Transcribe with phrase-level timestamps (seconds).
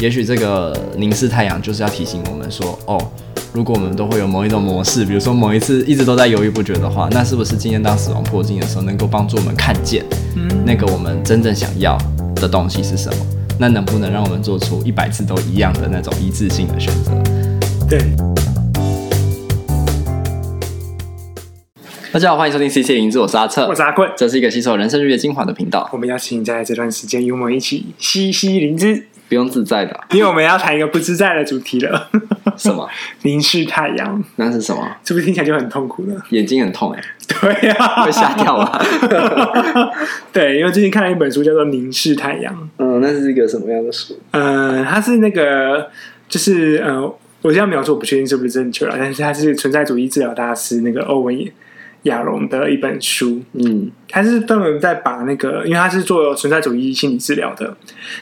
[0.00, 2.96] 也许这个凝视太阳就是要提醒我们说，哦，
[3.52, 10.04] 如果我们都会有某一种模式，比如说某一次一直都在犹豫不决的话，那是不是今天当死亡迫近的时候，能够帮助我们看见，
[10.64, 11.98] 那个我们真正想要
[12.36, 13.26] 的东西是什么？
[13.58, 17.10] 那能不能让我们做出一百次都一样的那种一致性的选择？
[17.90, 17.98] 对。
[22.12, 25.90] 大家好，欢迎收听 CC 零之，我是阿策，我是阿棍，这是一个吸收人生日月精华的频道。
[25.92, 32.08] 我们邀请你在这段时间与我们一起吸吸灵芝，不用自在的，因为我们要谈一个不自在的主题了。
[32.56, 32.88] 什么？
[33.22, 34.24] 凝视太阳？
[34.36, 34.88] 那是什么？
[35.04, 36.14] 是不是听起来就很痛苦呢？
[36.30, 37.04] 眼睛很痛哎、欸。
[37.28, 38.82] 对呀、啊，会吓掉啊。
[40.32, 42.54] 对，因为最近看了一本书，叫做《凝视太阳》。
[42.78, 44.18] 嗯，那是一个什么样的书？
[44.30, 45.88] 呃，它是那个，
[46.28, 47.02] 就是呃，
[47.42, 51.38] 我这样描述我不确定是不是正确了，但是它是存在主义治疗大师那个欧文
[52.02, 57.76] 亚龙的一本书，嗯，他是专门在把那个，因为他是做存在主义心理治疗的，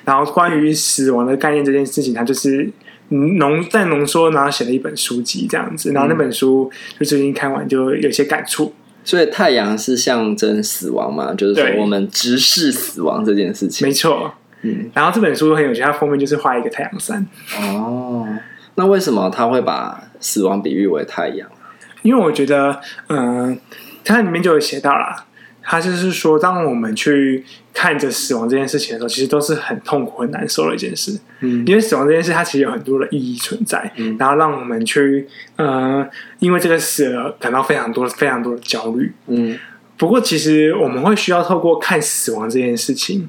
[0.04, 2.70] 然后关于死亡的概念这件事情，他就是
[3.08, 8.72] 浓在浓缩，然后写了一本书籍这样子，然后那本书就最近看完就有些感触。
[9.04, 17.24] 所以太阳是象征死亡嘛，就是说我们直视死亡这件事情，没错，嗯，然后这本书很有趣，它封面就是画一个太阳山。
[17.56, 18.26] 哦，
[18.74, 21.48] 那为什么他会把死亡比喻为太阳？
[22.06, 23.58] 因为我觉得，嗯、呃，
[24.04, 25.24] 它里面就有写到了，
[25.60, 31.18] 他就是说，当我们去看着死亡这件事情的时候，其实都是很痛苦、很难受的一件事。
[31.40, 39.12] 嗯，因为死亡这件事，它其实有很多的意义存在，嗯，然后让我们去，呃，因为这个死而感到非常多、非常多的焦虑。
[39.26, 39.58] 嗯，
[39.96, 43.28] 不过其实我们会需要透过看死亡这件事情，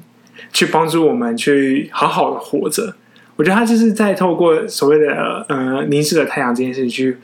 [0.52, 2.94] 去帮助我们去好好的活着。
[3.38, 7.16] 我觉得他就是在透过所谓的呃凝视的太阳这件事情去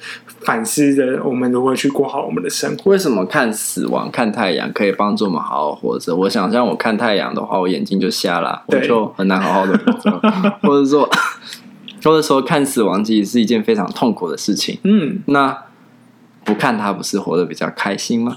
[0.42, 2.92] 反思着我们如何去过好我们的生活。
[2.92, 6.14] 为什么看死亡、看太阳可以帮助我们好好活着？
[6.14, 10.30] 我想象我看太阳的话，我眼睛就瞎了，我就很难好好的活着。
[10.62, 11.10] 或者说，
[12.04, 14.78] 或者说看死亡其实是一件非常痛苦的事情。
[14.84, 15.64] 嗯，那
[16.44, 18.36] 不看它不是活得比较开心吗？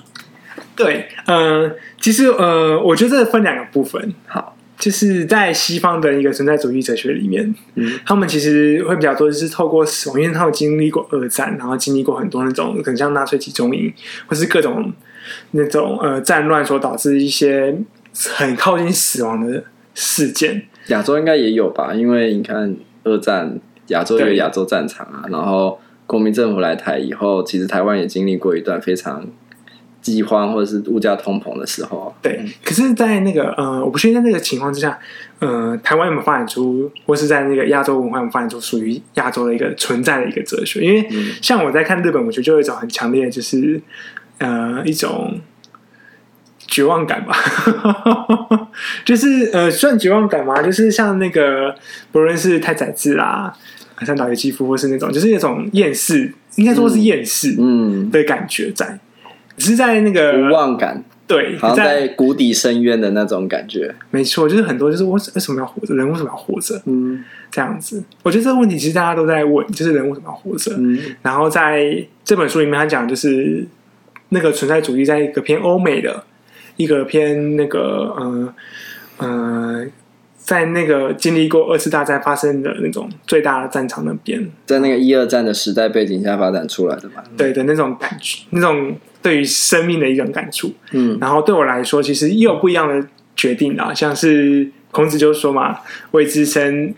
[0.76, 1.72] 对，嗯、呃，
[2.02, 4.16] 其实呃，我觉得这分两个部分。
[4.26, 4.57] 好。
[4.78, 13.92] 就是在西方的一个存在主义哲学里面，嗯，他们其实会比较多，就是透过死亡，因为他们经历过二战，然后经历过很多那种可能像纳粹集中营，
[14.28, 14.94] 或是各种
[15.52, 17.76] 那种呃战乱所导致一些
[18.36, 19.64] 很靠近死亡的
[19.96, 20.68] 事件。
[20.90, 21.94] 亚洲应该也有吧？
[21.94, 29.28] 因为你看二战，亚洲有亚洲战场啊，然后国民政府来台以后，其实台湾也经历过一段非常。
[30.02, 32.46] 饥荒或者是物价通膨的时候，对。
[32.64, 34.98] 可是，在那个呃，我不确定在那个情况之下，
[35.40, 40.82] 呃，台湾有没有发展出，或是在那个亚洲文化有没有发展出属于亚洲的一个存在的一个哲学？
[40.82, 41.06] 因为
[41.42, 43.82] 像我在看日本，我觉得就有一种很强烈的，就是
[44.38, 45.42] 呃，一种
[46.68, 47.36] 绝望感吧。
[49.04, 51.76] 就是呃，算绝望感嘛，就是像那个
[52.12, 53.54] 不论是太宰治啦，
[54.06, 58.98] 像岛田纪夫，或是那种，就是那种厌世，应该说是厌世，嗯的感觉在。
[59.58, 63.94] 只是在那个无望感，对，好像在谷底深渊的那种感觉。
[64.12, 65.94] 没错，就是很多，就是我为什么要活着？
[65.96, 66.82] 人为什么要活着？
[66.86, 68.02] 嗯，这样子。
[68.24, 70.74] 我觉得这个问题其实大家都在问，就是人为什么要活着？
[70.78, 73.68] 嗯，然后在这本书里面，他讲就是
[74.30, 76.24] 那个存在主义，在一个偏欧美的，
[76.76, 78.54] 一个偏那个，嗯、
[79.18, 79.80] 呃、嗯。
[79.80, 79.86] 呃
[80.38, 87.24] 在那个经历过二次大战发生的那种最大的战场那边，在那个一二战的时代背景下发展出来的吧？
[87.36, 90.72] 对的那种感觉，那种对于生命的一种感触。
[90.92, 95.80] 嗯，然后对我来说，其实也有不一样的决定啊，像是孔子就说嘛
[96.12, 96.94] ：“未知生，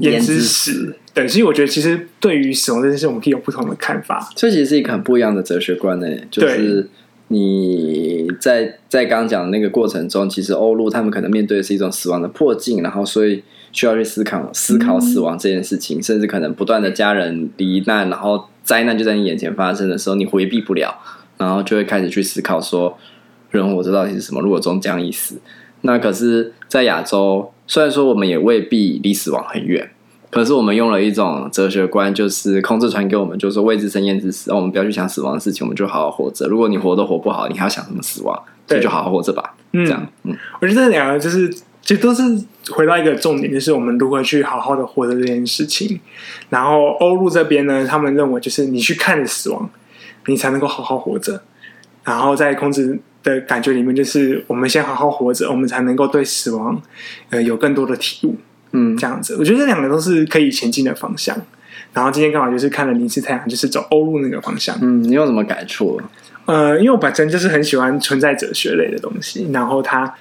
[0.00, 4.28] 焉知死。”对，所以我觉得其实对于死亡这件事，我们可以有不同的看法。
[4.34, 6.88] 这其实是一个很不一样的哲学观呢，就是。
[7.32, 20.92] 你在在刚刚讲的那个过程中，其实欧陆他们可能面对的是一种死亡的迫近，然后所以需要去思考思考死亡这件事情，嗯、甚至可能不断的家人罹难，然后灾难就在你眼前发生的时候，你回避不了，
[21.38, 22.98] 然后就会开始去思考说，
[23.52, 24.40] 人活着到底是什么？
[24.40, 25.36] 如果终将一死，
[25.82, 29.88] 那可是，在亚洲，虽然说我们也未必离死亡很远。
[30.30, 34.52] 可是我们用了一种哲学观，就是孔子传给我们，就是说未知生焉知死。
[34.52, 36.46] 我们不要去想死亡的事情，我们就好好活着。
[36.46, 38.40] 如果你活都活不好，你还要想什么死亡？
[38.66, 39.54] 对，就好好活着吧。
[39.72, 40.06] 嗯，这样。
[40.22, 41.50] 嗯，我觉得这两个就是，
[41.82, 42.22] 其实都是
[42.70, 45.98] 回到一个重点，就是我们如何去好好的活着这件事情。
[46.48, 49.68] 然后欧陆这边呢，他们认为就是你去看着死亡，
[50.26, 51.42] 你才能够好好活着。
[52.04, 56.80] 然后在孔子的感觉里面，就是我们先好好活着，我们才能够对死亡
[57.30, 58.36] 呃有更多的体悟。
[58.72, 61.36] 嗯，这样子，我觉得这两个都是可以前进的方向。
[61.92, 64.76] 然后今天刚好就是看了《凝视太阳》，就是走欧陆那个方向。
[64.80, 66.00] 嗯，你有什么感触？
[66.46, 70.14] 呃，因为我本身就是很喜欢存在哲学类的东西，然后它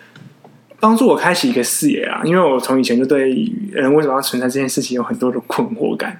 [0.80, 6.20] 帮助我开启一个视野啊，因为我从以前就对人为什么要存在这件事情有很多的困惑感，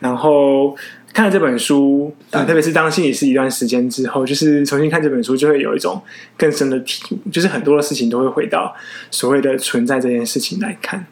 [0.00, 0.76] 然后。
[1.12, 6.00] 看了这本书，呃，特别是当心理师一段时间之后，就是重新看这本书，就会有一种
[6.36, 7.30] 更深的体悟。
[7.32, 8.72] 就是很多的事情都会回到
[9.10, 11.04] 所谓的存在这件事情来看。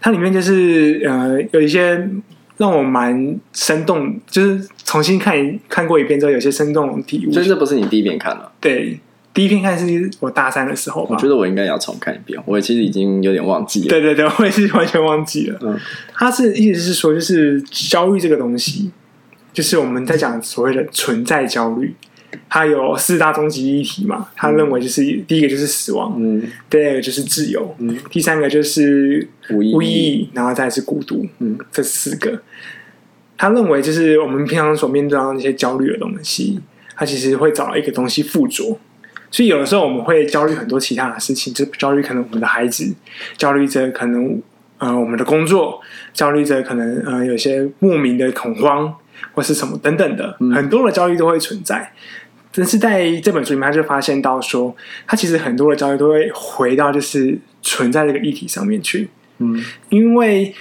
[0.00, 2.08] 它里面就是呃，有一些
[2.56, 7.32] 让我蛮生动，就是重新看一看过一遍之后，有些生动的体悟。
[7.32, 8.50] 所以这不是你第一遍看了？
[8.60, 8.98] 对，
[9.32, 11.14] 第一遍看是我大三的时候吧。
[11.14, 13.88] 我觉得我应该要重看一遍，我其实已经有点忘记了。
[13.88, 15.58] 对对对，我也是完全忘记了。
[15.62, 15.78] 嗯，
[16.14, 18.90] 他是意思是说，就是焦虑这个东西。
[19.50, 21.92] 就是我们在讲所谓的存在焦虑，
[22.48, 24.28] 它有四大终极议题嘛？
[24.36, 32.42] 他认为就是第一个就是死亡，嗯，第二个就是自由，嗯，第三个就是无意义，然后再是孤独，嗯，这四个，
[33.36, 36.60] 他认为就是我们平常所面对到那些焦虑的东西，
[36.94, 38.78] 他其实会找一个东西附着，
[39.30, 42.94] 所以有的时候我们会焦虑很多其他的事情，就焦虑可能我们的孩子，
[43.38, 44.40] 焦虑着可能
[44.78, 45.80] 呃我们的工作，
[46.12, 48.94] 焦虑着可能呃有些莫名的恐慌。
[49.32, 51.92] 或是什么等等的，很多的焦虑都会存在。
[52.52, 54.74] 但是在这本书里面，他就发现到说，
[55.06, 59.08] 他其实很多的焦虑都会回到就是存在这个议题上面去。
[59.38, 60.54] 嗯，因为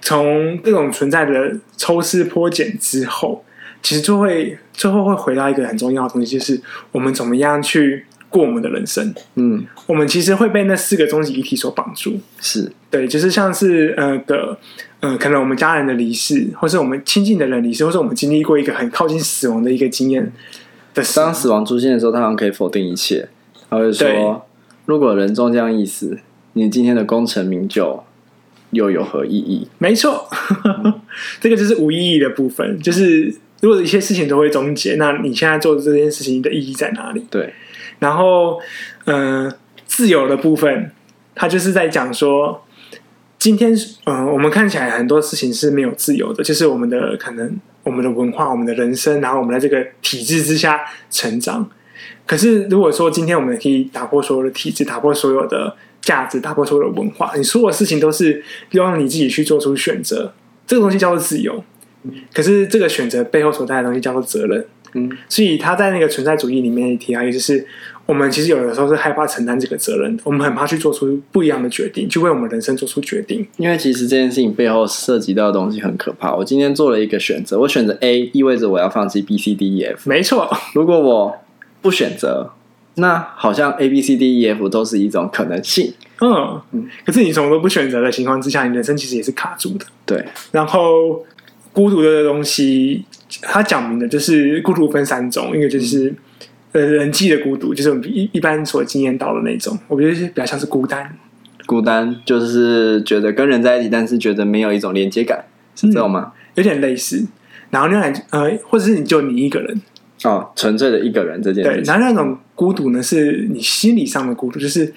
[0.00, 3.44] 从这种存在的抽丝剥茧之后，
[3.82, 6.60] 其实就会最后会回到一个很重要的东西，就是
[6.92, 8.04] 我们怎么样去。
[8.32, 14.58] 过我们的人生，嗯，我们其实会被那四个终极议题所绑住，是对，就是像是呃的，
[15.00, 20.32] 呃，可能我们家人的离世，或是我们亲近的人离世，或是我们经历过一个很靠近死亡的一个经验
[20.94, 21.02] 的。
[21.14, 23.28] 当死亡出现的时候，他好像可以否定一切，
[23.68, 24.46] 他会说：
[24.86, 26.18] 如果人终将一死，
[26.54, 28.02] 你今天的功成名就
[28.70, 29.68] 又有何意义？
[29.78, 30.26] 没错，
[31.40, 32.80] 这个就是无意义的部分。
[32.80, 37.24] 就是如果一些事情都会终结，那你现在做的这件事情的意义在哪里？
[37.30, 37.52] 对。
[38.02, 38.60] 然后，
[39.04, 39.54] 嗯、
[39.86, 40.90] 自由的部分，
[41.36, 42.64] 他就是在讲说，
[43.38, 43.72] 今天，
[44.06, 50.80] 嗯、我们看起来很多事情是没有自由的，就是我们的可能，我们的文化，我们的人生，然后我们在这个体制之下
[51.12, 51.70] 成长。
[52.26, 60.34] 可是，如果说今天我们可以打破所有的体制，打破所有的价值，打破所有的文化，你所有事情都是用你自己去做出选择，
[60.66, 61.62] 这个东西叫做自由。
[62.34, 64.66] 可是，这个选择背后所带来的东西叫做责任。
[64.94, 67.66] 嗯，所以他在那个存在主义里面也提到，也就是
[68.04, 73.46] 我们其实有的时候是害怕承担这个责任，我们很怕去做出不一样的决定，去为我们人生做出决定。
[73.56, 76.34] 因为其实这件事情背后涉及到的东西很可怕。
[76.34, 80.10] 我今天做了一个选择，我选择 A，意味着我要放弃 B、C、D、E、F。
[80.10, 81.34] 没错，如果我
[81.80, 82.50] 不选择，
[82.96, 85.94] 那好像 A、B、C、D、E、F 都是一种可能性。
[86.20, 86.86] 嗯嗯。
[87.06, 89.86] 可是你什么都不选择的情况之下，你人生其实也是卡住的。
[90.04, 90.22] 对。
[90.50, 91.24] 然后
[91.72, 93.06] 孤独的东西。
[93.40, 96.12] 他讲明的就是孤独分三种，一个就是
[96.72, 99.78] 呃人际的孤独，就是我们一一般所经验到的那种。
[99.88, 101.16] 我觉得是比较像是孤单，
[101.66, 105.44] 孤单就是觉得跟人在一起，但是觉得没有一种连接感，
[105.74, 106.32] 是这种吗？
[106.34, 107.24] 嗯，有点类似。
[107.70, 109.80] 然后另外呃，或者是你就你一个人
[110.24, 111.70] 哦，纯粹的一个人这件事。
[111.70, 114.92] 对，然后那种孤独呢，是你心理上的孤独，就是。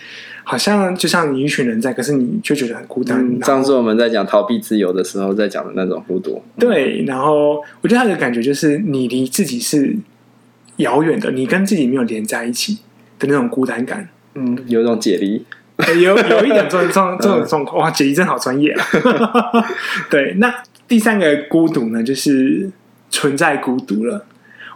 [0.48, 3.20] 好像就像你一群人在，可是你却觉得很孤单。
[3.20, 6.40] 嗯、上次我们在讲逃避自由的时候，在讲的那种孤独。
[6.60, 9.96] 对，然后我觉得他的感觉就是你离自己是
[10.78, 12.78] 遥远的，你跟自己没有连在一起
[13.18, 14.08] 的那种孤单感。
[14.36, 15.44] 嗯，有一种解离，
[16.00, 17.82] 有 有一点这种这种状况。
[17.82, 18.86] 哇，解离真好专业啊！
[20.12, 20.54] 对，那
[20.88, 22.70] 第三个孤独呢，就是
[23.10, 24.28] 存在孤独了。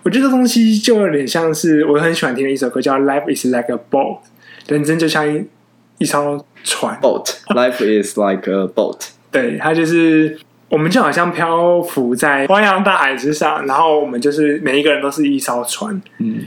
[0.01, 4.17] 我觉得这东西就有点像是我很喜欢听的一首歌，叫《Life Is Like a Ball》，
[4.67, 5.45] 人生就像一。
[5.99, 8.99] 一艘船，boat，life is like a boat。
[9.31, 10.39] 对，它就是
[10.69, 16.01] 我们就好像漂浮在汪洋大海之上，然后我们就是每一个人都是一艘船。
[16.17, 16.45] 嗯，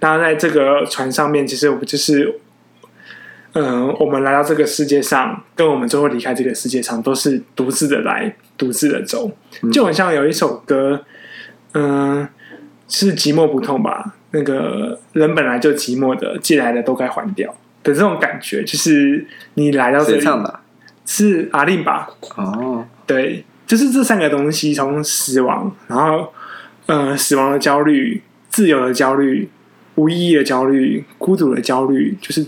[0.00, 2.40] 那在这个船上面，其实我们就是，
[3.54, 9.30] 嗯、呃，我们来到这个世界上，跟我们最后离开这个世界上，都是独自的来，独自的走。
[9.72, 11.04] 就很像有一首歌，
[11.72, 12.28] 嗯、呃，
[12.88, 14.14] 是寂寞不痛吧？
[14.32, 17.54] 那个人本来就寂寞的，借来的都该还掉。
[17.84, 19.24] 的这种感觉，就是
[19.54, 20.20] 你来到这里，
[21.06, 22.08] 是阿令吧？
[22.36, 26.32] 哦，对，就是这三个东西，从死亡，然后
[26.86, 29.48] 呃，死亡的焦虑、自由的焦虑、
[29.96, 32.44] 无意义的焦虑、孤独的焦虑，就是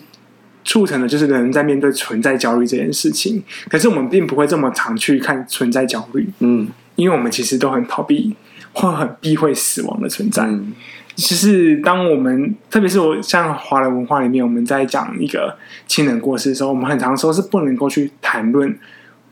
[0.64, 3.44] 促成了，就是人在面对存在焦虑这件事情。
[3.68, 6.66] 可是我们并不会这么常去看存在焦虑，嗯，
[6.96, 8.34] 因为我们其实都很逃避，
[8.72, 10.44] 或很避讳死亡的存在。
[10.44, 10.72] 嗯
[11.16, 15.56] 其实，当我们特别是我像华人文化里面，我们在讲一个
[15.86, 18.78] 亲人过世的时候，我们很常说是不能够去谈论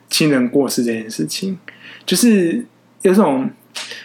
[0.08, 1.58] 亲人过世这件事情。
[2.06, 2.64] 就是
[3.02, 3.50] 有种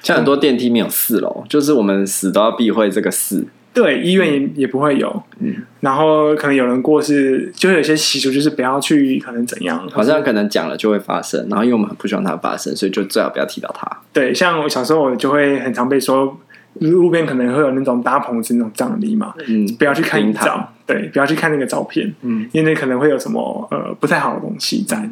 [0.04, 3.48] 像很多电梯没有四楼，就是我们死都要避讳这个四。
[3.72, 5.24] 对，医院也也不会有。
[5.40, 9.88] 嗯，然后可能有人过世，就会有些习俗，就是不要去，可能怎样？
[9.92, 13.88] 好像可能讲了就会发生，然后因为我们很不希望它发生，所以就最好不要提到它。
[14.12, 16.36] 对，像我小时候，我就会很常被说，
[16.76, 25.10] 路边可能会有那种搭棚子那种葬礼嘛，嗯，不要去看遗照，对，不要去看那个照片，嗯，因为那可能会有什么呃不太好的东西在，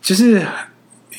[0.00, 0.42] 就是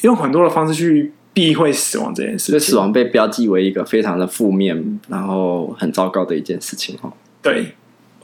[0.01, 1.13] 用很多的方式去。
[1.33, 7.09] 避讳死亡这件事，死亡被标记为一个非常的负面，然后很糟糕的一件事情哈。
[7.41, 7.73] 对，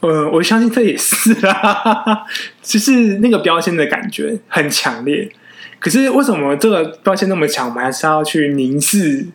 [0.01, 2.25] 呃，我相信这也是啦，
[2.61, 5.31] 就是那个标签的感觉很强烈。
[5.79, 9.25] 可是为什么这个标签那么强，我们还是要去凝视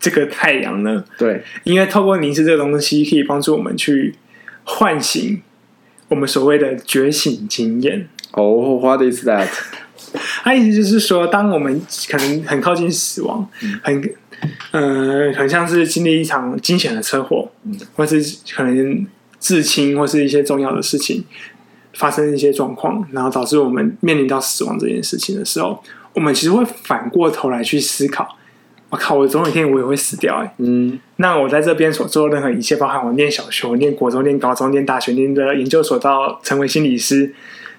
[0.00, 1.04] 这个太阳呢？
[1.16, 4.14] 对，因为透过凝视这个东西，可以帮助我们去
[4.64, 5.40] 唤醒
[6.08, 8.08] 我们所谓的觉醒经验。
[8.32, 9.46] 哦、oh，What is that？
[10.42, 13.48] 他意思就是说，当我们可能很靠近死亡，
[13.82, 14.14] 很
[14.72, 17.48] 呃，很像是经历一场惊险的车祸，
[17.94, 18.20] 或是
[18.54, 19.06] 可能
[19.38, 21.22] 至亲或是一些重要的事情
[21.92, 25.80] 发生一些状况，然后导致我们面临到死亡这件事情的时候，
[26.14, 28.36] 我们其实会反过头来去思考：
[28.90, 30.54] 我靠，我总有一天我也会死掉哎。
[30.58, 37.34] 嗯，那我在这边所做的任何一切，包含我念小学、念国中、念高中、念大学、念的研究所，到成为心理师。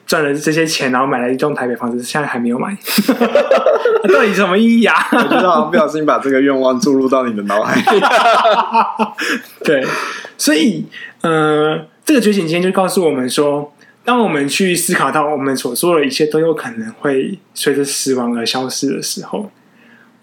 [0.08, 2.76] 赚了这些钱，然后买了一栋台北房子，现在还没有买，
[4.12, 4.94] 到底什么意义啊？
[5.14, 8.04] 我觉得好像不小心把这个愿望注入到你的脑海里。
[9.64, 9.86] 对，
[10.38, 10.86] 所以，
[11.22, 13.72] 呃，这个觉醒今天就告诉我们说，
[14.04, 19.50] 当我们去思考到我们所做的一切都有可能会随着死亡而消失的时候，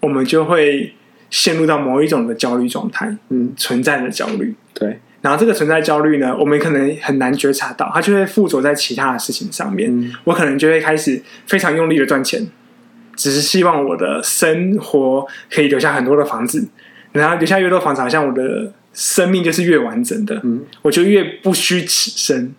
[0.01, 0.93] 我们就会
[1.29, 4.99] 陷入到某一种的焦虑状态，嗯，存在的焦虑，对。
[5.21, 9.89] 然后这个存在焦虑呢，我们可能很难觉察到，它就会附着在其他的事情上面。
[9.93, 12.47] 嗯、我可能就会开始非常用力的赚钱，
[13.17, 16.65] 只是希望我的生活可以留下很多的房子，
[17.11, 22.53] 然后留下越多房子，好像我的生命就是越完整的，嗯、我就越不虚此生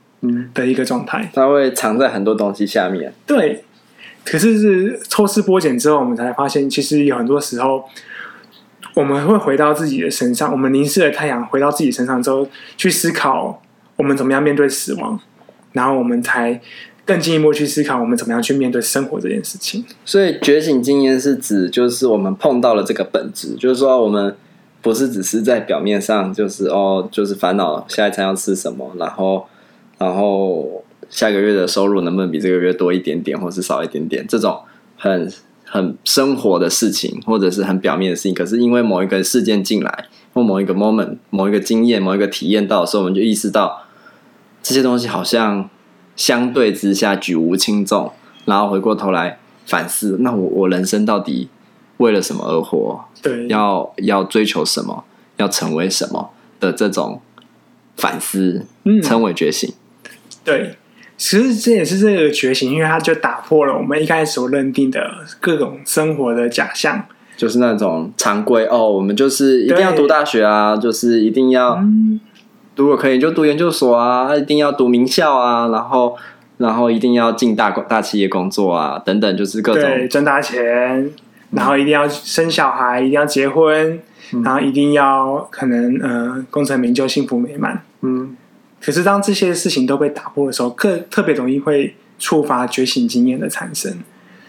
[0.52, 1.30] 的一个状态。
[1.32, 3.11] 它会藏在很多东西下面。
[3.26, 3.64] 对，
[4.31, 7.85] 可是是抽丝剥茧之后，我们才发现，其实有很多时候。
[8.93, 12.47] 我们会回到自己的身上，我们凝视了太阳，回到自己身上之后，
[12.77, 13.63] 去思考
[13.95, 15.19] 我们怎么样面对死亡，
[15.73, 16.61] 然后我们才
[17.05, 19.85] 更进一步去思考我们怎么样去面对生活这件事情。
[20.05, 24.35] 所以觉醒经验是指，就是我们碰到了这个本质，就是说我们
[24.83, 29.47] 不是只是在表面上，就是哦，就是烦恼下一餐要吃什么，然后
[29.99, 34.61] 然后下个月的收入能不能比这个月多一点点，或是少一点点，这种
[34.97, 35.33] 很。
[35.73, 43.85] 很生活的事情，或者是很表面的事情，可是因为某一个事件进来，或某一个 moment、某一个经验、某一个体验到的时候，我们就意识到
[44.64, 45.71] 这些东西好像
[46.16, 48.11] 相对之下举无轻重，
[48.47, 51.49] 然后回过头来反思，那我我人生到底
[51.99, 53.04] 为了什么而活？
[53.23, 55.04] 对，要要追求什么？
[55.37, 57.23] 要成为什么的这种
[57.97, 58.66] 反思，
[59.04, 59.73] 称为觉醒。
[60.42, 60.75] 对。
[61.21, 64.99] 其实这也是这个觉醒，因为它就打破了我们一开始所认定的
[65.39, 67.05] 各种生活的假象，
[67.37, 72.19] 就是那种常规哦，我们就是一定要读大学啊，就是一定要，嗯、
[72.75, 76.17] 如果可以就读研究所啊，一定要读名校啊，然后
[76.57, 81.11] 然后一定要进大大企业工作啊，等等，就是各种赚大钱，
[81.50, 84.00] 然后一定要生小孩，一定要结婚，
[84.33, 88.39] 嗯、然后一定要可能呃功成名就、幸福美满，嗯。
[88.83, 93.95] 可是，当这些事情都被打破的时候，特特别容易会触发觉醒经验的产生，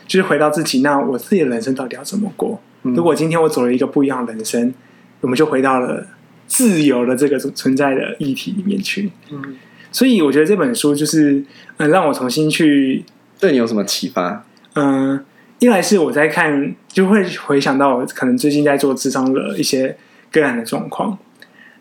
[0.07, 2.57] 就是回到自己，那我自己的人生到底要怎么过？
[2.83, 4.73] 嗯、如果今天我走了一个不一样的人生，
[5.19, 6.07] 我们就回到了
[6.47, 9.11] 自由的这个存在的议题里面去。
[9.31, 9.57] 嗯，
[9.91, 11.43] 所以我觉得这本书就是
[11.75, 13.03] 嗯，让我重新去
[13.37, 14.45] 对你有什么启发？
[14.75, 15.25] 嗯，
[15.59, 19.97] 一来是我在看，就会回想到我可能最近在做智商的一些
[20.31, 21.17] 个案的状况，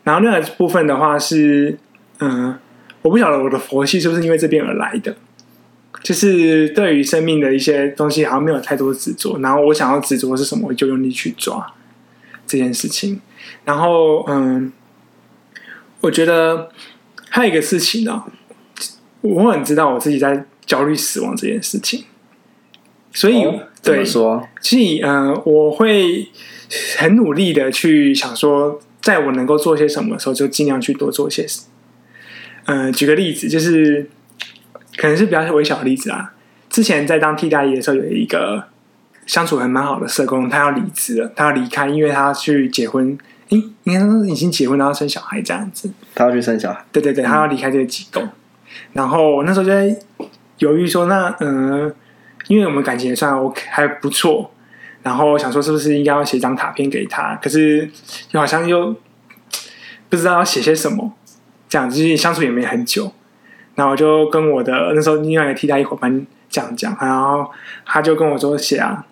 [0.02, 1.78] 然后另外部分的话是。
[2.20, 2.58] 嗯，
[3.02, 5.16] 我不晓得我的佛系是不是因为这边而来的，
[6.02, 11.74] 就是对于生命的一些东西好像没有太多执着，然后我想要执着是什么，我就用力去抓
[12.46, 13.20] 这件事情。
[13.64, 14.72] 然后，嗯，
[16.02, 16.70] 我觉得
[17.28, 18.22] 还有一个事情呢，
[19.22, 22.04] 我很知道我自己在焦虑死亡这件事情，
[23.12, 24.46] 所以、哦、怎么说？
[24.60, 26.28] 所以，嗯，我会
[26.98, 31.62] 很努力的去想说，在我能够做些什么的时候，就尽量去多做些事。
[32.72, 34.08] 嗯，举个例子，就是
[34.96, 36.32] 可能是比较微小的例子啊。
[36.68, 38.62] 之前在当替代役的时候，有一个
[39.26, 43.18] 相处还蛮好的社工，他要离职了，他要离开，因为他要去结婚。
[43.48, 45.90] 诶，应该说已经结婚，然后生小孩这样子。
[46.14, 46.84] 他要去生小孩？
[46.92, 48.20] 对对对，他要离开这个机构。
[48.20, 48.30] 嗯、
[48.92, 49.92] 然后我那时候就在
[50.58, 51.92] 犹豫说，那嗯、呃，
[52.46, 54.52] 因为我们感情也算 OK，还不错。
[55.02, 57.34] 然后想说，是不是应该要写张卡片给他？
[57.42, 57.90] 可是
[58.30, 58.94] 又好像又
[60.08, 61.16] 不知道要写些什么。
[61.70, 63.10] 这样子相处也没很久。
[63.76, 67.50] 然后我就跟我的那时候另外一个替代役伙伴这样讲，然后
[67.86, 69.06] 他就跟我说写啊，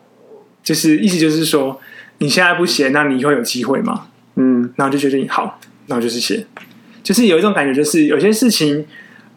[0.62, 1.80] 就是意思就是说
[2.18, 4.08] 你现在不写，那你以后有机会吗？
[4.34, 6.44] 嗯，然后就决定好，然后就是写，
[7.02, 8.84] 就是有一种感觉，就是有些事情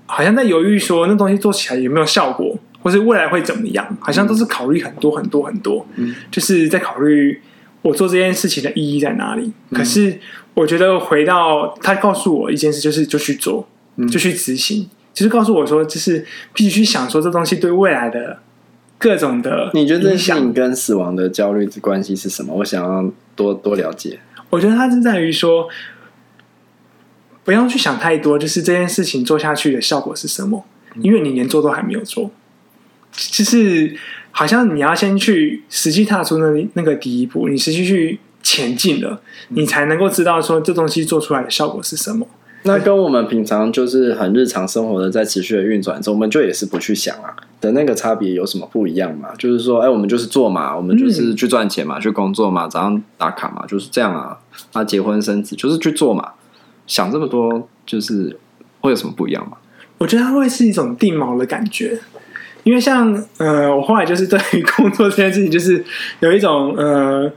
[0.05, 7.39] 好像在犹豫说那东西做起来有没有效果，或是未来会怎么样，好像都是考虑很多很多很多，嗯，就是在考虑
[7.83, 9.53] 我做这件事情的意义在哪里。
[9.69, 10.19] 嗯，可是
[10.53, 13.67] 我觉得回到他告诉我一件事，就是就去做，
[14.11, 14.89] 就去执行。
[15.13, 18.39] 就是告诉我说，就是必须想说这东西对未来的
[18.97, 19.69] 各种的。
[19.73, 22.53] 你觉得这事情跟死亡的焦虑的关系是什么？
[22.55, 24.19] 我想要多多了解。
[24.49, 25.67] 我觉得它是在于说，
[27.43, 30.65] 不要去想太多，就是这件事情做下去的效果是什么？
[31.01, 32.31] 因为你连做都还没有做，
[33.13, 33.95] 就是
[34.31, 42.25] 好像你要先去实际踏出那那个第一步，你实际去前进了，你才能够知道说这东西做出来的效果是什么。
[42.63, 49.29] 那跟我们平常就是很日常生活的在持续的运转中，我们就也是不去想啊的那个差别有什么不一样嘛？
[49.35, 54.37] 就是说，哎，我们就是做嘛，我们就是去赚钱嘛，去工作嘛，早上打卡嘛，就是这样啊。
[54.73, 56.33] 啊，结婚生子就是去做嘛，
[56.85, 58.37] 想这么多就是
[58.81, 59.57] 会有什么不一样吗？
[59.97, 61.97] 我觉得它会是一种定锚的感觉，
[62.63, 65.83] 因为像呃，我后来就是对于工作这件事情，就是
[66.19, 67.31] 有一种呃，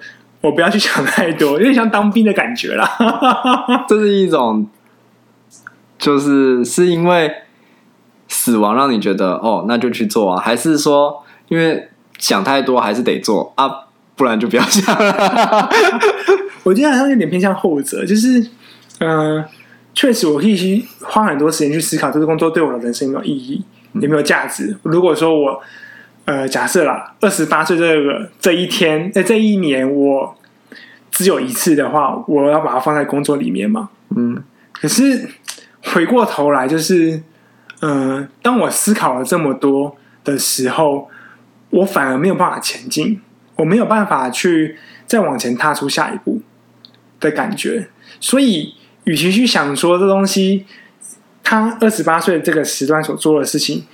[0.44, 2.88] 我不要去想太多，有点像当兵的感觉啦。
[3.88, 4.68] 这是一种。
[5.96, 7.32] 就是是因为
[8.28, 10.38] 死亡让你觉得哦，那就去做啊？
[10.38, 13.70] 还是说因为想太多还是得做啊？
[14.14, 15.70] 不然就不要想了。
[16.64, 18.38] 我觉得好像有点偏向后者，就是
[18.98, 19.44] 嗯、呃，
[19.94, 24.76] 确实我可以去花很多时间去思考这个工作对我的人生有没有意义，有没有价值。
[24.82, 25.62] 如果说我
[26.24, 30.36] 呃假设啦，二十八岁这个这一天，在这一年我
[31.10, 33.90] 只有一次的话，我要把它放在工作里面嘛？
[34.16, 35.28] 嗯，可是。
[35.86, 37.22] 回过头来，就是，
[37.82, 41.10] 嗯、呃，当我思考了这么多的时候，
[41.68, 43.20] 我反而没有办法前进，
[43.56, 46.40] 我没有办法去再往前踏出下一步
[47.20, 47.90] 的感觉。
[48.18, 50.64] 所以，与其去想说这东西，
[51.42, 53.84] 他二十八岁这个时段所做的事情，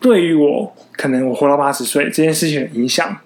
[0.00, 3.16] 对于我可能我活到八十岁这件事情的影响，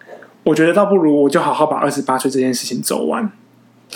[0.44, 3.30] 我觉得倒不如我就好好把二十八岁这件事情走完，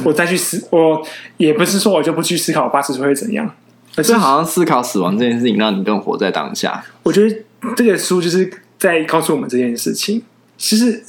[0.05, 1.03] 我再去思，我
[1.37, 3.51] 也不是说我就不去思考八十岁会怎样。
[3.97, 6.85] 而是好像思考死亡这件事情，让你更活在当下。
[7.03, 7.35] 我觉得
[7.75, 10.23] 这个书就是在告诉我们这件事情。
[10.59, 11.03] 其实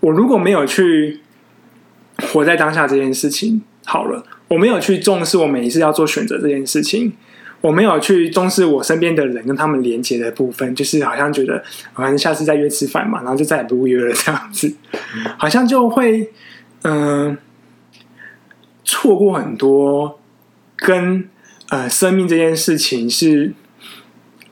[0.00, 1.20] 我如果没有去
[2.32, 7.12] 活在当下这件事情，好了，我没有去重视我每一次要做选择这件事情，
[7.62, 14.70] 我没有去重视我身边的人跟他们连接的部分，就是好像觉得反正下次再约吃饭嘛，然后就再也不约了这样子，
[15.38, 16.30] 好像就会
[16.82, 17.36] 嗯、呃、
[18.84, 20.20] 错过很多
[20.76, 21.26] 跟。
[21.70, 23.54] 呃，生命这件事情是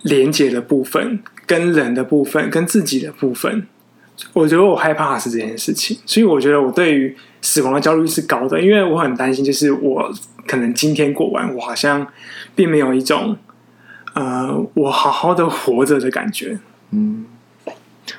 [0.00, 3.66] 连接的部分，跟人的部分，跟自己的部分。
[4.32, 10.10] 我觉得我害怕的是这件事情，所以我觉得我对于死亡的焦虑是高的，因为我很担心，就是我
[10.50, 12.04] 可能今天过完，我好像
[12.56, 13.36] 并没有一种
[14.14, 16.58] 呃，我好好的活着的感觉。
[16.90, 17.24] 嗯，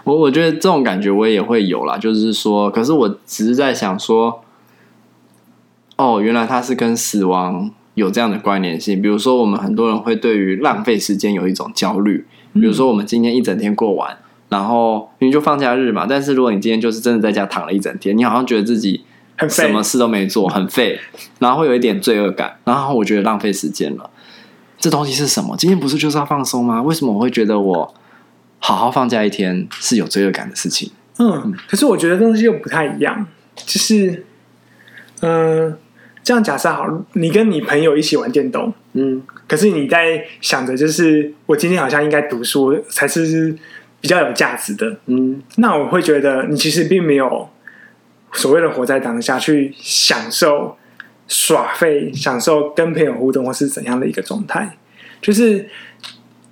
[0.06, 4.46] 我我觉得这种感觉我也会有啦，就是说，可是我只是在想说，
[5.98, 7.72] 哦，原来他是跟死亡。
[7.96, 12.26] 有这样的关联性，比如说，我们很多人会对于浪费时间有一种焦虑。
[12.54, 14.18] 比如说，我们今天一整天过完，
[14.48, 16.06] 然后因为就放假日嘛。
[16.08, 19.04] 但是如果你今天就是真的在家躺了一整天，你好像觉得自己
[19.50, 21.00] 什么事都没做，很废，
[21.40, 24.10] 然后会有一点罪恶感，然后我觉得浪费时间了。
[24.78, 25.56] 这东西是什么？
[25.58, 26.82] 今天不是就是要放松吗？
[26.82, 27.94] 为什么我会觉得我
[28.60, 30.92] 好好放假一天是有罪恶感的事情？
[31.20, 33.26] 嗯，可是我觉得东西又不太一样，
[33.56, 34.26] 就是
[35.22, 35.70] 嗯。
[35.70, 35.78] 呃
[36.24, 43.54] 这样假设好，你跟你朋友一起玩电动，嗯，可是你在想着，就是我今天好像应该读书才是
[44.00, 47.50] 比较有价值的，嗯，那我会觉得你其实并没有
[48.34, 50.78] 所谓的活在当下，去享受
[51.28, 54.78] 耍废，享受跟朋友互动或是怎样的一个状态。
[55.22, 55.70] 就是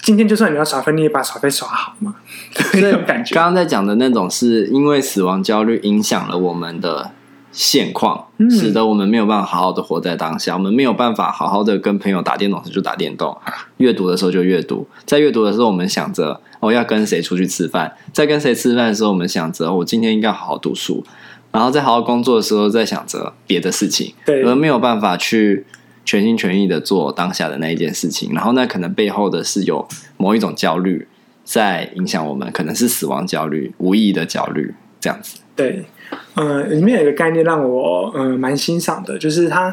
[0.02, 2.16] 今天就算你要耍废，你也把耍废耍好嘛，
[2.74, 3.34] 这种感觉。
[3.34, 7.12] 刚刚在讲的那种，是因为死亡焦虑影响了我们的。
[7.52, 13.36] 现况使得我们没有办法好好的活在当下，我们没有办法好好的跟朋友打电动时就打电动，
[13.78, 14.88] 阅读的时候就阅读。
[15.04, 21.04] 在阅读的时候，我们想着我要跟谁出去吃饭；在跟谁吃饭的时候，我们想着我今天应该好好读书。
[21.52, 25.66] 然后在好好工作的时候，在想着别的事情，对，而没有办法去
[26.06, 28.32] 全心全意的做当下的那一件事情。
[28.34, 31.08] 然后那可能背后的是有某一种焦虑
[31.44, 35.40] 在影响我们，可能是死亡焦虑、无意义的焦虑这样子。
[35.56, 35.86] 对。
[36.34, 39.72] 呃，里面有一个概念让我呃蛮欣赏的，就是他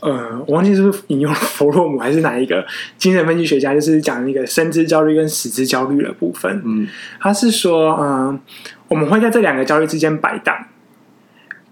[0.00, 2.64] 呃，我忘记是不是引用了弗洛姆还是哪一个
[2.96, 6.62] 精神分析学家，就是讲那个生之焦虑跟死之焦虑的部分。
[6.64, 6.86] 嗯，
[7.18, 8.40] 他是说，嗯、呃，
[8.88, 10.56] 我们会在这两个焦虑之间摆荡。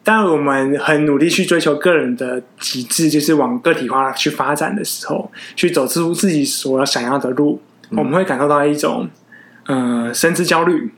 [0.03, 7.61] 当我们很努力去追求个人的极致，就是往个体化去发展的时候，去走出自己所想要的路，
[7.91, 9.09] 嗯、我们会感受到一种，
[9.67, 10.93] 呃，生之焦虑。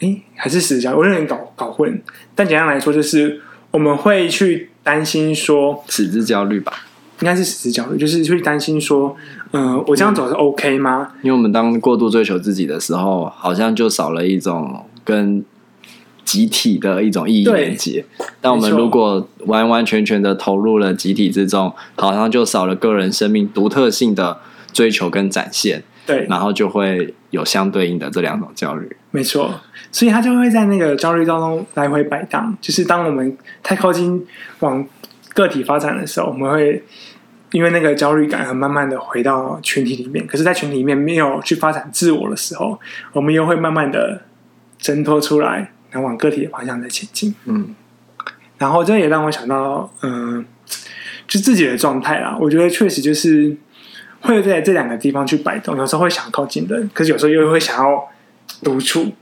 [0.00, 2.02] 诶，还是死之焦虑，我有点搞搞混。
[2.34, 4.70] 但简单来说，就是我们会去。
[4.84, 6.72] 担心说死之焦虑吧，
[7.20, 9.14] 应该是死之焦虑，就是会担心说，
[9.50, 11.12] 嗯、呃，我这样走是 OK 吗？
[11.20, 15.44] 因为我们当过度追求自己的时候，好像就少了一种跟
[16.28, 18.04] 集体的一种意义连接。
[18.38, 24.38] 但我们如果完完全全的投入了集体之中，好像就少了个人生命独特性的
[24.74, 25.82] 追求跟展现。
[26.06, 28.96] 对，然后就会有相对应的这两种焦虑。
[29.10, 29.58] 没错，
[29.90, 32.54] 所以他就会在那个焦虑当中来回摆荡。
[32.60, 34.26] 就是当我们太靠近
[34.60, 34.86] 往
[35.32, 36.82] 个体发展的时候，我们会
[37.52, 40.26] 因为那个焦虑感而慢慢的回到群体里面。
[40.26, 42.78] 可是，在群体里面没有去发展自我的时候，
[43.12, 44.22] 我们又会慢慢的
[44.78, 47.34] 挣脱出来，然后往个体的方向在前进。
[47.44, 47.74] 嗯，
[48.58, 50.44] 然后这也让我想到，嗯、呃，
[51.26, 52.36] 就自己的状态啦。
[52.40, 53.56] 我觉得确实就是。
[54.20, 58.08] 会在这两个地方去摆动，有时候会想靠近人，可是有时候又会想要
[58.64, 59.12] 独处，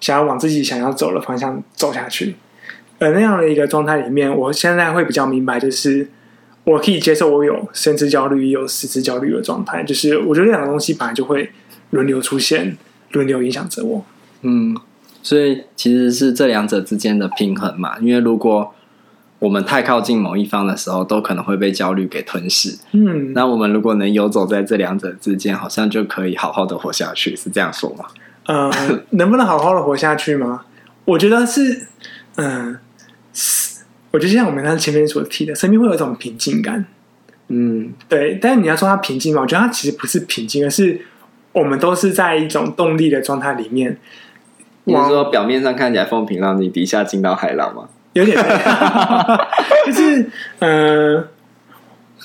[0.00, 2.34] 想要往自己想要走的方向走下去。
[2.98, 6.08] 而那样的一个状态里面，我现在会比较明白，就是
[6.64, 9.84] 我可以接受我有生之焦虑，也有死之焦虑的状态。
[9.84, 11.52] 就是我觉得这两个东西本来就会
[11.90, 12.78] 轮流出现，
[13.10, 14.06] 轮流影响着我。
[14.40, 14.74] 嗯，
[15.22, 17.98] 所以其实是这两者之间的平衡嘛。
[18.00, 18.74] 因为如果
[19.38, 22.76] 我们太靠近某一方的时候，都可能会被焦虑给吞噬。
[22.92, 28.04] 嗯，那我们如果能游走在这两者之间，好像就可以好好的活下去，是这样说吗？
[28.46, 28.70] 呃，
[29.10, 30.62] 能不能好好的活下去吗？
[31.06, 31.86] 我觉得是，
[32.36, 32.80] 嗯、呃，
[34.10, 36.84] 我觉得像我们刚才前面所提的，生命会有一种平静感。
[37.48, 38.38] 嗯，对。
[38.42, 41.00] 但是你要说它平静嘛，我觉得它其实不是平静，而是
[41.52, 43.98] 我们都是在一种动力的状态里面。
[44.84, 47.88] 你是说表面上看起来风平浪静，底下惊涛骇浪吗？
[48.12, 48.36] 有点，
[49.86, 50.20] 就是
[50.58, 51.28] 嗯、呃，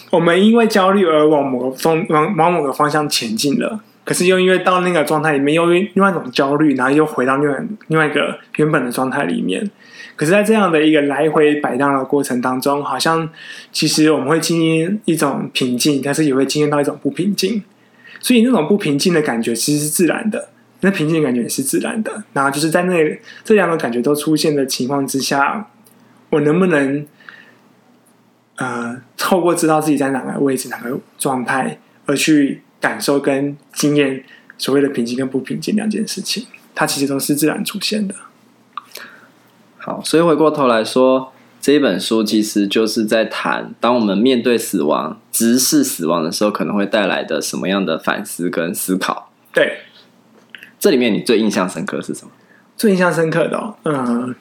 [0.09, 9.69] 我们因为焦虑而往某个方往往某个方向前进了，可是又因为到那个状态里面，又另外一种焦虑，然后又回到另外另外一个原本的状态里面。
[10.15, 13.29] 可是，在这样的一个来回摆荡的过程当中，好像
[13.73, 17.61] 其实我们会经历一种平静，但是也会经验到一种不平静。
[18.21, 20.47] 所以，那种不平静的感觉其实是自然的，
[20.81, 22.23] 那平静的感觉也是自然的。
[22.33, 25.69] 然后，就是在那这两个感觉都出现的情况之下。
[26.31, 27.05] 我能不能，
[28.57, 34.25] 呃，透过知道自己在哪个位置、哪个状态，而去感受跟经验
[34.57, 38.15] 所谓的平静跟不平静两件事情，它其实都是自然出现的。
[39.77, 49.31] 好，所以回过头来说，这一本书其实就是在谈，当我们面对死亡、直视死亡的时候，可能会带来的什么样的反思跟思考。
[49.53, 49.77] 对，
[50.85, 52.31] 这里面你最印象深刻是什么？
[52.77, 54.35] 最印象深刻的、哦，嗯。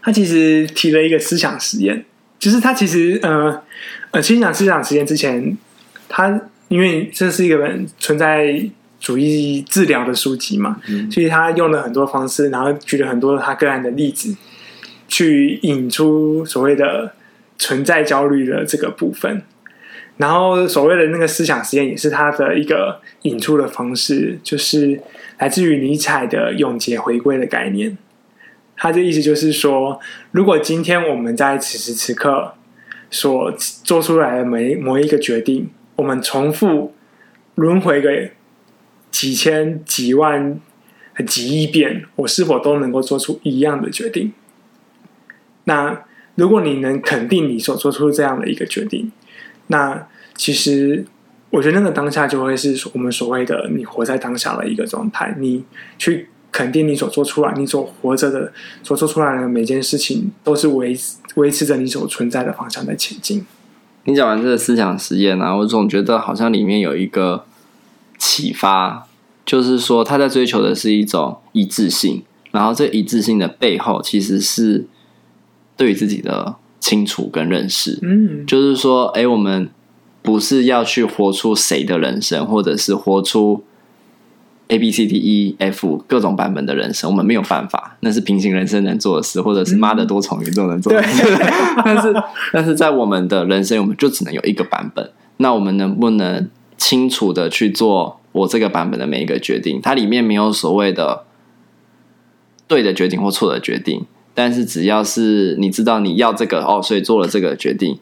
[0.00, 2.06] 他其实提了一个思想实验，
[2.38, 3.62] 就是他其实呃
[4.12, 5.54] 呃，先讲思想实验之前，
[6.08, 8.66] 他因为这是一个存在
[8.98, 14.34] 主义治疗的书籍嘛，嗯、所以他用了很多方式，然后举了很多他个案的例子，
[15.06, 17.12] 去引出所谓的
[17.58, 19.42] 存在焦虑的这个部分。
[20.16, 25.00] 然后所谓的那个思想实验，也是他的一个引出的方式，就是
[25.38, 27.98] 来自于尼采的永劫回归的概念。
[28.76, 30.00] 他的意思就是说，
[30.30, 32.54] 如果今天我们在此时此刻
[33.10, 33.52] 所
[33.84, 36.94] 做出来的每某一个决定，我们重复
[37.54, 38.28] 轮回个
[39.10, 40.60] 几千、几万、
[41.26, 44.32] 几亿遍，我是否都能够做出一样的决定？
[45.64, 49.10] 那如果你能肯定你所做出这样的一个决定，
[49.68, 51.04] 那其实
[51.50, 55.64] 我觉得那个当下就会是我们所谓的你活在当下的一个状态，你
[55.98, 56.28] 去。
[56.52, 58.50] 肯定你所做出来，你所活着的，
[58.82, 60.98] 所做出来的每件事情，都是维
[61.34, 63.44] 维持着你所存在的方向在前进。
[64.04, 67.44] 你讲完这个思想实验啊，我总觉得好像里面有一个
[68.16, 69.06] 启发，
[69.44, 74.86] 就是说他在追求的是一种一致性，然后这一致性的背后，其实是
[75.76, 77.98] 对于自己的清楚跟认识。
[78.02, 79.68] 嗯，就是说，哎，我们
[80.22, 83.64] 不是要去活出谁的人生，或者是活出。
[84.68, 91.22] A B C D E F 各种版本的人生，我们没有办法，那是平行人生能做的事，或者是妈的多重宇宙能做的事。
[91.22, 92.14] 嗯、 但是，
[92.52, 95.08] 但是在我们的人生，我们就只能有一个版本。
[95.36, 99.80] 那我们能不能清楚的去做我这个版本的每一个决定？
[99.80, 101.22] 它里面没有所谓的
[102.66, 104.04] 对的决定或错的决定，
[104.36, 107.98] 但是只要是你知道你要这个哦，所以做了这个决定，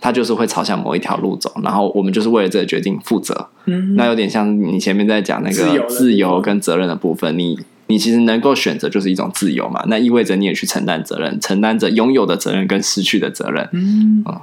[0.00, 3.48] 它就是会朝向某一条路走，然后我们就是为了这个决定负责。
[3.64, 7.58] 嗯，那有点像你前面在讲那个自由跟责任的部分，你
[7.88, 13.68] 你其实能够选择就是一种自由嘛，那意味着你也去承担责任，承担着拥有的责任跟失去的责任。
[13.72, 14.40] 嗯，嗯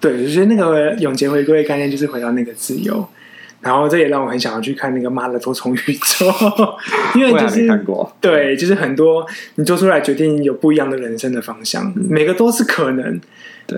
[0.00, 3.06] 对，我觉得那个永劫回归概念就是回到那个自由，
[3.60, 6.26] 然后这也让我很想要去看那个妈的多重宇宙，
[7.14, 13.20] 因为就是看过对，就是很多你做出来决定有不一样的人生的方向，嗯、每个都是可能。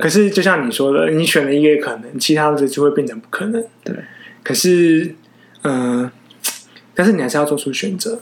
[0.00, 3.60] 可是，就像你说的，你选了一个可能，其他的就会变成不可能。
[3.82, 3.92] 对。
[4.44, 5.16] 可是，
[5.62, 6.12] 嗯、呃，
[6.94, 8.20] 但是你还是要做出选择。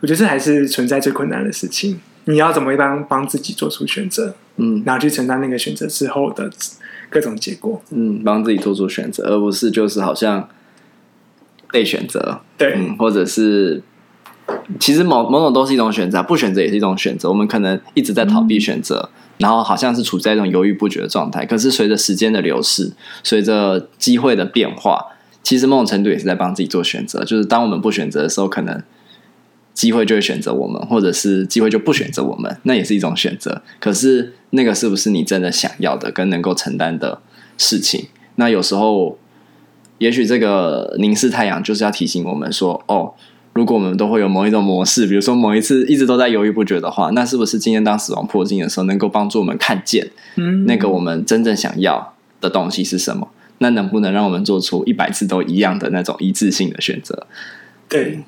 [0.00, 1.98] 我觉得这还是存在最困难的事情。
[2.26, 4.36] 你要怎么帮帮自己做出选择？
[4.58, 6.48] 嗯，然后去承担那个选择之后的
[7.10, 7.82] 各种结果。
[7.90, 10.48] 嗯，帮自己做出选择，而不是就是好像
[11.72, 12.40] 被选择。
[12.56, 13.82] 对、嗯，或者是
[14.80, 17.28] 其实某某种都是一种选择，不选择也是一种选择。
[17.28, 19.10] 我们可能一直在逃避选择。
[19.12, 22.90] 嗯然后好像是处在一种犹豫不决的状态，可是随着时间的流逝，
[23.22, 24.98] 随着机会的变化，
[25.44, 27.22] 其实某种程度也是在帮自己做选择。
[27.22, 28.82] 就是当我们不选择的时候，可能
[29.78, 33.62] 机会就会选择我们，或者是机会就不选择我们，那也是一种选择。
[33.78, 37.20] 可是那个是不是你真的想要的，跟能够承担的
[37.56, 38.08] 事情？
[38.34, 39.16] 那有时候，
[39.98, 43.14] 也许这个凝视太阳就是要提醒我们说，哦。
[43.54, 53.26] 如果我们都会有某一种模式，比如说某一次一直都在犹豫不决的话，那是不是今天当死亡迫近的时候，能够帮助我们看见，嗯，那个我们真正想要的东西是什么？
[53.58, 57.26] 那能不能让我们做出一百次都一样的那种一致性的选择？
[57.88, 58.22] 对，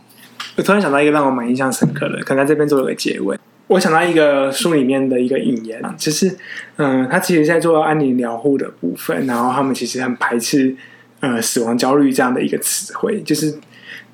[0.56, 3.38] 我突然想到一个让我蛮印象深刻的，可能在这边做了个结尾。
[3.66, 6.36] 我想到一个书里面的一个引言，就是
[6.76, 10.74] 嗯，他其实在做安宁疗护的部分，然后他们其实很排斥
[11.20, 13.58] 呃死亡焦虑这样的一个词汇，就是。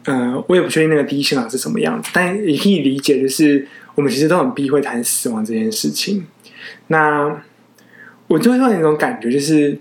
[0.08, 6.24] 嗯、我也不确定那个第一现场是什么样子，但也可以理解，就是我们其实都很避讳谈死亡这件事情。
[6.86, 7.42] 那
[8.28, 9.76] 我就会有一种感觉，就是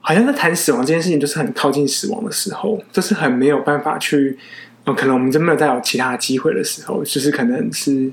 [0.00, 4.36] 好像在谈死亡这件事情，就是很靠近死亡的时候，就是很没有办法去，
[4.86, 8.10] 呃、可能我们真没有再有其他机会的时候，就是可能是，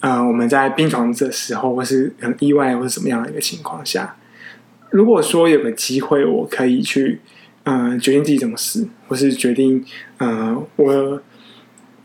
[0.00, 4.16] 呃，我们在病床的时候，或是很意外，或是什么样的一个情况下，
[4.90, 7.20] 如果说有个机会，我可以去。
[7.68, 9.84] 嗯、呃，决定自己怎么死，或是决定，
[10.18, 11.20] 呃，我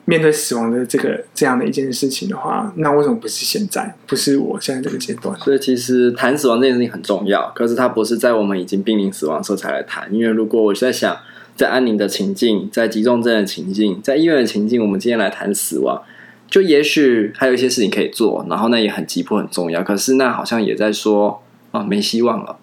[0.06, 3.95] 面对死亡的这个这样的一件事情的话，那为什么不是现在？
[4.08, 5.39] 不是我现在这个阶段？
[5.39, 10.12] 所以其实谈死亡这件事情很重要，可是它不是在我们已经濒临死亡的时候才来谈。
[10.12, 11.15] 因为如果我在想，
[11.55, 16.01] 在安宁的情境，在急重症的情境，在医院的情境，我们今天来谈死亡，
[16.49, 19.83] 就也许还有一些事情可以做，然后那也很急迫、很重要。
[19.83, 22.57] 可是那好像也在说啊，没希望了。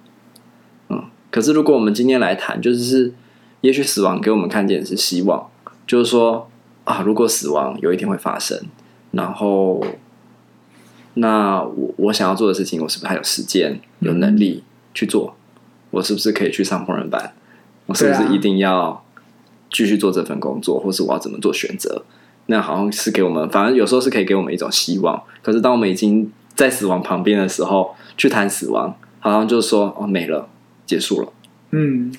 [0.88, 3.12] 嗯可是，如果我们今天来谈，就是
[3.60, 5.48] 也许死亡给我们看见的是希望，
[5.86, 6.50] 就是说
[6.84, 8.58] 啊，如果死亡有一天会发生，
[9.12, 9.84] 然后
[11.14, 15.36] 那我我想要做的事情，我是不是还有时间、有能力去做？
[15.90, 17.32] 我是不是可以去上烹饪班？
[17.88, 19.04] 我是不是一定要
[19.72, 22.04] 继续做这份工作，或是我要怎么做选择？
[22.46, 25.20] 那好像是给我们，反正有时候是可以给我们一种希望。
[25.42, 30.48] 可是，当我们已经在死亡旁边的时候，去谈死亡，好像就是说哦，没了。
[30.88, 31.28] 结束了，
[31.72, 32.10] 嗯，